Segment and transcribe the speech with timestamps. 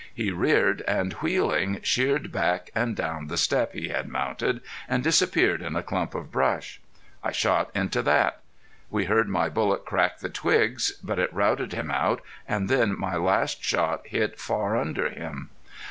[0.15, 5.61] He reared, and wheeling, sheered back and down the step he had mounted, and disappeared
[5.61, 6.81] in a clump of brush.
[7.23, 8.39] I shot into that.
[8.89, 10.93] We heard my bullet crack the twigs.
[11.03, 15.51] But it routed him out, and then my last shot hit far under him.